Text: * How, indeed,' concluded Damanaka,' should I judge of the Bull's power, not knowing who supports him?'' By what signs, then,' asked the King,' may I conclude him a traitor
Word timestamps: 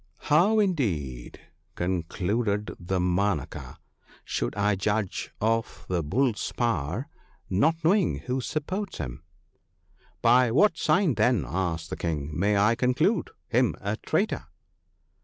* 0.09 0.17
How, 0.31 0.57
indeed,' 0.57 1.39
concluded 1.75 2.75
Damanaka,' 2.83 3.77
should 4.25 4.55
I 4.55 4.73
judge 4.75 5.29
of 5.39 5.85
the 5.89 6.01
Bull's 6.01 6.51
power, 6.53 7.07
not 7.51 7.75
knowing 7.83 8.15
who 8.21 8.41
supports 8.41 8.97
him?'' 8.97 9.21
By 10.23 10.49
what 10.49 10.75
signs, 10.75 11.17
then,' 11.17 11.45
asked 11.47 11.91
the 11.91 11.97
King,' 11.97 12.31
may 12.33 12.57
I 12.57 12.73
conclude 12.73 13.29
him 13.47 13.75
a 13.79 13.95
traitor 13.95 14.47